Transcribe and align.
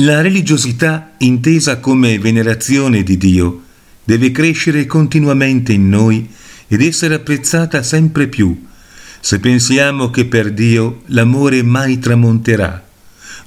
La 0.00 0.20
religiosità, 0.20 1.14
intesa 1.18 1.78
come 1.80 2.20
venerazione 2.20 3.02
di 3.02 3.16
Dio, 3.16 3.62
deve 4.04 4.30
crescere 4.30 4.86
continuamente 4.86 5.72
in 5.72 5.88
noi 5.88 6.28
ed 6.68 6.82
essere 6.82 7.14
apprezzata 7.14 7.82
sempre 7.82 8.28
più, 8.28 8.64
se 9.18 9.40
pensiamo 9.40 10.10
che 10.10 10.26
per 10.26 10.52
Dio 10.52 11.02
l'amore 11.06 11.64
mai 11.64 11.98
tramonterà, 11.98 12.86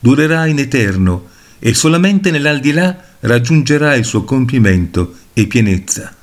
durerà 0.01 0.45
in 0.45 0.59
eterno 0.59 1.29
e 1.57 1.73
solamente 1.73 2.31
nell'aldilà 2.31 3.01
raggiungerà 3.21 3.95
il 3.95 4.03
suo 4.03 4.25
compimento 4.25 5.15
e 5.31 5.47
pienezza. 5.47 6.13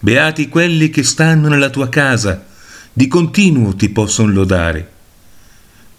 Beati 0.00 0.48
quelli 0.48 0.90
che 0.90 1.04
stanno 1.04 1.46
nella 1.46 1.70
tua 1.70 1.88
casa, 1.88 2.44
di 2.92 3.06
continuo 3.06 3.76
ti 3.76 3.90
possono 3.90 4.32
lodare. 4.32 4.90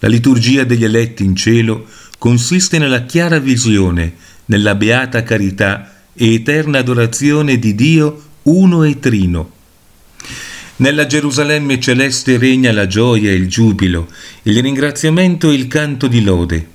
La 0.00 0.08
liturgia 0.08 0.64
degli 0.64 0.84
eletti 0.84 1.24
in 1.24 1.34
cielo 1.34 1.86
consiste 2.18 2.78
nella 2.78 3.04
chiara 3.04 3.38
visione, 3.38 4.14
nella 4.46 4.74
beata 4.74 5.22
carità 5.22 5.92
e 6.12 6.34
eterna 6.34 6.78
adorazione 6.78 7.58
di 7.58 7.74
Dio 7.74 8.22
uno 8.42 8.82
e 8.82 8.98
trino. 8.98 9.52
Nella 10.76 11.06
Gerusalemme 11.06 11.80
celeste 11.80 12.38
regna 12.38 12.72
la 12.72 12.86
gioia 12.86 13.30
e 13.30 13.34
il 13.34 13.48
giubilo, 13.48 14.08
il 14.42 14.60
ringraziamento 14.60 15.50
e 15.50 15.54
il 15.54 15.66
canto 15.66 16.06
di 16.06 16.22
lode. 16.22 16.68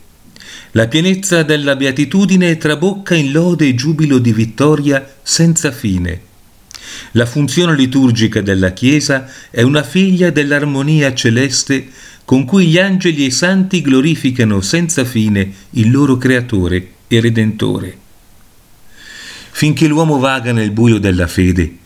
La 0.71 0.87
pienezza 0.87 1.43
della 1.43 1.75
beatitudine 1.75 2.57
trabocca 2.57 3.15
in 3.15 3.31
lode 3.31 3.67
e 3.67 3.75
giubilo 3.75 4.17
di 4.17 4.33
vittoria 4.33 5.15
senza 5.21 5.71
fine. 5.71 6.31
La 7.11 7.25
funzione 7.25 7.75
liturgica 7.75 8.41
della 8.41 8.71
Chiesa 8.71 9.29
è 9.49 9.61
una 9.61 9.83
figlia 9.83 10.29
dell'armonia 10.29 11.13
celeste 11.13 11.87
con 12.25 12.45
cui 12.45 12.67
gli 12.67 12.77
angeli 12.77 13.23
e 13.23 13.27
i 13.27 13.31
santi 13.31 13.81
glorificano 13.81 14.61
senza 14.61 15.03
fine 15.05 15.51
il 15.71 15.91
loro 15.91 16.17
Creatore 16.17 16.91
e 17.07 17.19
Redentore. 17.19 17.97
Finché 19.51 19.87
l'uomo 19.87 20.17
vaga 20.17 20.51
nel 20.51 20.71
buio 20.71 20.99
della 20.99 21.27
fede, 21.27 21.77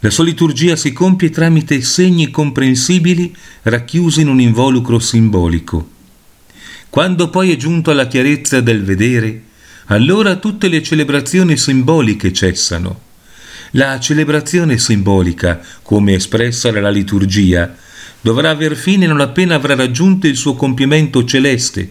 la 0.00 0.08
sua 0.08 0.24
liturgia 0.24 0.76
si 0.76 0.92
compie 0.92 1.28
tramite 1.28 1.82
segni 1.82 2.30
comprensibili 2.30 3.34
racchiusi 3.62 4.22
in 4.22 4.28
un 4.28 4.40
involucro 4.40 4.98
simbolico. 4.98 5.90
Quando 6.88 7.28
poi 7.28 7.52
è 7.52 7.56
giunto 7.56 7.90
alla 7.90 8.06
chiarezza 8.06 8.60
del 8.60 8.82
vedere, 8.82 9.42
allora 9.86 10.36
tutte 10.36 10.68
le 10.68 10.82
celebrazioni 10.82 11.56
simboliche 11.58 12.32
cessano. 12.32 13.08
La 13.74 14.00
celebrazione 14.00 14.78
simbolica, 14.78 15.60
come 15.82 16.14
espressa 16.14 16.72
dalla 16.72 16.90
liturgia, 16.90 17.72
dovrà 18.20 18.50
aver 18.50 18.74
fine 18.74 19.06
non 19.06 19.20
appena 19.20 19.54
avrà 19.54 19.76
raggiunto 19.76 20.26
il 20.26 20.36
suo 20.36 20.54
compimento 20.54 21.24
celeste, 21.24 21.88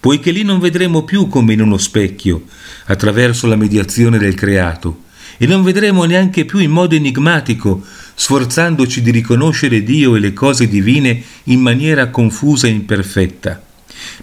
poiché 0.00 0.30
lì 0.30 0.44
non 0.44 0.58
vedremo 0.58 1.04
più 1.04 1.28
come 1.28 1.52
in 1.52 1.60
uno 1.60 1.76
specchio, 1.76 2.44
attraverso 2.86 3.46
la 3.46 3.56
mediazione 3.56 4.16
del 4.16 4.34
creato, 4.34 5.02
e 5.36 5.46
non 5.46 5.62
vedremo 5.62 6.04
neanche 6.04 6.46
più 6.46 6.58
in 6.58 6.70
modo 6.70 6.94
enigmatico, 6.94 7.84
sforzandoci 8.14 9.02
di 9.02 9.10
riconoscere 9.10 9.82
Dio 9.82 10.16
e 10.16 10.20
le 10.20 10.32
cose 10.32 10.68
divine 10.68 11.22
in 11.44 11.60
maniera 11.60 12.08
confusa 12.08 12.66
e 12.66 12.70
imperfetta 12.70 13.62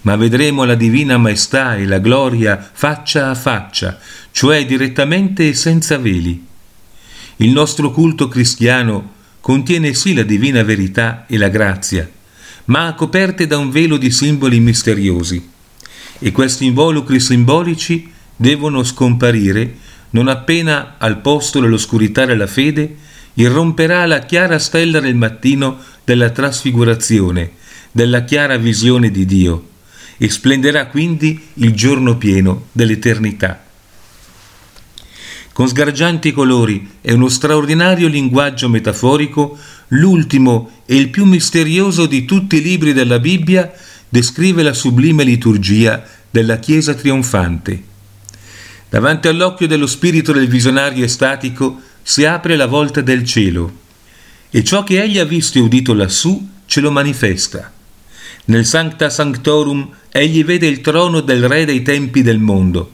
ma 0.01 0.15
vedremo 0.15 0.63
la 0.63 0.73
divina 0.73 1.17
maestà 1.17 1.75
e 1.75 1.85
la 1.85 1.99
gloria 1.99 2.71
faccia 2.73 3.29
a 3.29 3.35
faccia, 3.35 3.99
cioè 4.31 4.65
direttamente 4.65 5.49
e 5.49 5.53
senza 5.53 5.99
veli. 5.99 6.45
Il 7.37 7.51
nostro 7.51 7.91
culto 7.91 8.27
cristiano 8.27 9.13
contiene 9.39 9.93
sì 9.93 10.13
la 10.13 10.23
divina 10.23 10.63
verità 10.63 11.25
e 11.27 11.37
la 11.37 11.49
grazia, 11.49 12.09
ma 12.65 12.93
coperte 12.95 13.45
da 13.45 13.57
un 13.57 13.69
velo 13.69 13.97
di 13.97 14.09
simboli 14.09 14.59
misteriosi. 14.59 15.49
E 16.19 16.31
questi 16.31 16.65
involucri 16.65 17.19
simbolici 17.19 18.11
devono 18.35 18.83
scomparire 18.83 19.75
non 20.09 20.29
appena 20.29 20.95
al 20.97 21.19
posto 21.19 21.59
dell'oscurità 21.59 22.25
della 22.25 22.47
fede 22.47 22.95
irromperà 23.35 24.05
la 24.07 24.19
chiara 24.21 24.57
stella 24.57 24.99
del 24.99 25.15
mattino 25.15 25.77
della 26.03 26.31
trasfigurazione, 26.31 27.51
della 27.91 28.23
chiara 28.23 28.57
visione 28.57 29.11
di 29.11 29.25
Dio 29.25 29.67
e 30.17 30.29
splenderà 30.29 30.87
quindi 30.87 31.39
il 31.55 31.73
giorno 31.73 32.17
pieno 32.17 32.65
dell'eternità. 32.71 33.66
Con 35.57 35.67
sgargianti 35.67 36.33
colori 36.33 36.87
e 37.01 37.13
uno 37.13 37.29
straordinario 37.29 38.07
linguaggio 38.07 38.69
metaforico, 38.69 39.57
l'ultimo 39.87 40.69
e 40.85 40.97
il 40.97 41.09
più 41.09 41.25
misterioso 41.25 42.05
di 42.05 42.25
tutti 42.25 42.57
i 42.57 42.61
libri 42.61 42.93
della 42.93 43.17
Bibbia 43.17 43.73
descrive 44.07 44.61
la 44.61 44.73
sublime 44.73 45.23
liturgia 45.23 46.03
della 46.29 46.59
Chiesa 46.59 46.93
trionfante. 46.93 47.81
Davanti 48.87 49.29
all'occhio 49.29 49.65
dello 49.65 49.87
spirito 49.87 50.31
del 50.31 50.47
visionario 50.47 51.03
estatico 51.03 51.81
si 52.03 52.23
apre 52.23 52.55
la 52.55 52.67
volta 52.67 53.01
del 53.01 53.25
cielo 53.25 53.71
e 54.51 54.63
ciò 54.63 54.83
che 54.83 55.01
egli 55.01 55.17
ha 55.17 55.25
visto 55.25 55.57
e 55.57 55.61
udito 55.61 55.95
lassù 55.95 56.49
ce 56.67 56.81
lo 56.81 56.91
manifesta. 56.91 57.73
Nel 58.45 58.63
Sancta 58.63 59.09
Sanctorum 59.09 59.89
egli 60.11 60.45
vede 60.45 60.67
il 60.67 60.81
trono 60.81 61.21
del 61.21 61.47
Re 61.47 61.65
dei 61.65 61.81
tempi 61.81 62.21
del 62.21 62.37
mondo. 62.37 62.91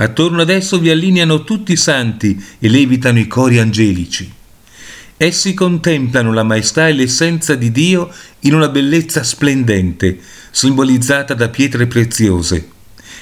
Attorno 0.00 0.42
ad 0.42 0.50
esso 0.50 0.78
vi 0.78 0.90
allineano 0.90 1.42
tutti 1.42 1.72
i 1.72 1.76
santi 1.76 2.40
e 2.60 2.68
levitano 2.68 3.18
i 3.18 3.26
cori 3.26 3.58
angelici. 3.58 4.32
Essi 5.16 5.54
contemplano 5.54 6.32
la 6.32 6.44
maestà 6.44 6.86
e 6.86 6.92
l'essenza 6.92 7.56
di 7.56 7.72
Dio 7.72 8.08
in 8.40 8.54
una 8.54 8.68
bellezza 8.68 9.24
splendente, 9.24 10.20
simbolizzata 10.52 11.34
da 11.34 11.48
pietre 11.48 11.88
preziose. 11.88 12.68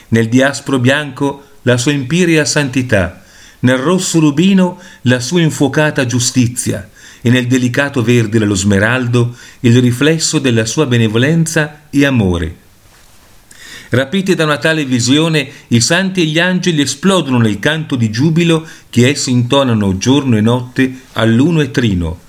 Nel 0.09 0.29
diaspro 0.29 0.79
bianco 0.79 1.45
la 1.63 1.79
sua 1.79 1.93
impiria 1.93 2.45
santità, 2.45 3.25
nel 3.61 3.79
rosso 3.79 4.19
rubino 4.19 4.79
la 5.03 5.19
sua 5.19 5.41
infuocata 5.41 6.05
giustizia, 6.05 6.91
e 7.23 7.31
nel 7.31 7.47
delicato 7.47 8.03
verde 8.03 8.39
dello 8.39 8.55
smeraldo 8.55 9.35
il 9.61 9.81
riflesso 9.81 10.39
della 10.39 10.67
sua 10.67 10.85
benevolenza 10.85 11.85
e 11.89 12.05
amore. 12.05 12.65
Rapiti 13.97 14.35
da 14.35 14.45
una 14.45 14.59
tale 14.59 14.85
visione, 14.85 15.49
i 15.69 15.81
santi 15.81 16.21
e 16.21 16.25
gli 16.27 16.39
angeli 16.39 16.83
esplodono 16.83 17.39
nel 17.39 17.59
canto 17.59 17.97
di 17.97 18.11
giubilo 18.11 18.67
che 18.91 19.09
essi 19.09 19.31
intonano 19.31 19.97
giorno 19.97 20.37
e 20.37 20.43
notte 20.43 21.01
all'uno 21.15 21.63
e 21.63 21.71
trino. 21.71 22.21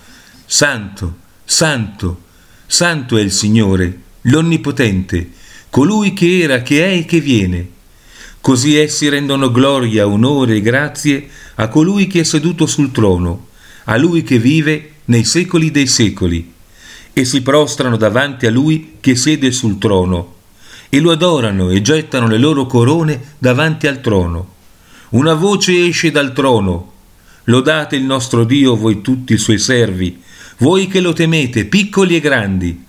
Santo, 0.46 1.16
santo, 1.44 2.22
santo 2.66 3.18
è 3.18 3.22
il 3.22 3.34
Signore, 3.34 4.00
l'Onnipotente, 4.22 5.32
colui 5.70 6.14
che 6.14 6.40
era, 6.40 6.62
che 6.62 6.86
è 6.86 7.00
e 7.00 7.06
che 7.06 7.20
viene. 7.20 7.68
Così 8.40 8.78
essi 8.78 9.10
rendono 9.10 9.52
gloria, 9.52 10.08
onore 10.08 10.56
e 10.56 10.62
grazie 10.62 11.28
a 11.56 11.68
colui 11.68 12.08
che 12.08 12.22
è 12.22 12.24
seduto 12.24 12.66
sul 12.66 12.94
trono 12.94 13.48
a 13.90 13.98
Lui 13.98 14.24
che 14.24 14.40
vive 14.40 14.92
nei 15.06 15.26
secoli 15.26 15.70
dei 15.72 15.88
secoli, 15.88 16.54
e 17.12 17.26
si 17.26 17.42
prostrano 17.42 17.98
davanti 17.98 18.46
a 18.46 18.52
Lui 18.52 18.94
che 19.02 19.18
siede 19.18 19.52
sul 19.52 19.78
trono, 19.78 20.36
e 20.90 21.00
lo 21.00 21.12
adorano 21.12 21.70
e 21.70 21.82
gettano 21.82 22.28
le 22.28 22.38
loro 22.38 22.66
corone 22.66 23.36
davanti 23.38 23.88
al 23.88 24.02
trono. 24.02 24.56
Una 25.10 25.34
voce 25.34 25.86
esce 25.86 26.12
dal 26.12 26.34
trono. 26.34 26.94
Lodate 27.46 27.96
il 27.96 28.04
nostro 28.04 28.44
Dio 28.44 28.76
voi 28.76 29.02
tutti 29.02 29.34
i 29.34 29.38
suoi 29.38 29.58
servi, 29.58 30.22
voi 30.58 30.88
che 30.88 31.00
lo 31.00 31.14
temete, 31.14 31.66
piccoli 31.66 32.16
e 32.16 32.20
grandi. 32.20 32.86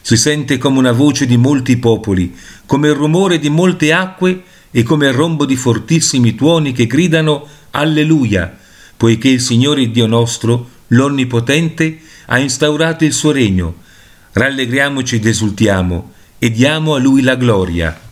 Si 0.00 0.16
sente 0.16 0.58
come 0.58 0.78
una 0.78 0.92
voce 0.92 1.26
di 1.26 1.36
molti 1.36 1.76
popoli, 1.76 2.34
come 2.66 2.88
il 2.88 2.94
rumore 2.94 3.38
di 3.38 3.50
molte 3.50 3.92
acque 3.92 4.42
e 4.70 4.82
come 4.82 5.06
il 5.06 5.12
rombo 5.12 5.44
di 5.44 5.56
fortissimi 5.56 6.34
tuoni 6.34 6.72
che 6.72 6.86
gridano 6.86 7.46
Alleluia, 7.72 8.56
poiché 8.96 9.28
il 9.28 9.40
Signore 9.40 9.90
Dio 9.90 10.06
nostro, 10.06 10.68
l'Onnipotente, 10.88 12.00
ha 12.26 12.38
instaurato 12.38 13.04
il 13.04 13.12
suo 13.12 13.30
regno. 13.30 13.76
Rallegriamoci 14.32 15.16
ed 15.16 15.26
esultiamo 15.26 16.12
e 16.42 16.50
diamo 16.50 16.94
a 16.94 16.98
Lui 16.98 17.20
la 17.20 17.36
gloria. 17.36 18.09